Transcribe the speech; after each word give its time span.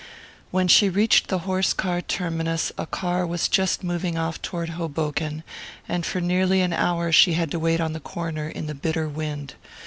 When 0.49 0.67
she 0.67 0.89
reached 0.89 1.27
the 1.27 1.37
horse 1.45 1.73
car 1.73 2.01
terminus 2.01 2.71
a 2.75 2.87
car 2.87 3.23
was 3.23 3.47
just 3.47 3.83
moving 3.83 4.17
off 4.17 4.41
toward 4.41 4.69
Hoboken, 4.69 5.43
and 5.87 6.07
for 6.07 6.19
nearly 6.19 6.61
an 6.61 6.73
hour 6.73 7.11
she 7.11 7.33
had 7.33 7.51
to 7.51 7.59
wait 7.59 7.79
on 7.79 7.93
the 7.93 7.99
corner 7.99 8.49
in 8.49 8.65
the 8.65 8.73
bitter 8.73 9.07
wind. 9.07 9.53